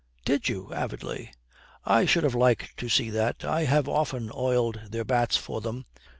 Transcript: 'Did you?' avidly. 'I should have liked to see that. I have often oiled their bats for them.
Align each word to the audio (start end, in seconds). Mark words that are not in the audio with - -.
'Did 0.25 0.49
you?' 0.49 0.73
avidly. 0.73 1.31
'I 1.85 2.05
should 2.05 2.23
have 2.23 2.33
liked 2.33 2.75
to 2.75 2.89
see 2.89 3.11
that. 3.11 3.45
I 3.45 3.65
have 3.65 3.87
often 3.87 4.31
oiled 4.33 4.81
their 4.89 5.05
bats 5.05 5.37
for 5.37 5.61
them. 5.61 5.85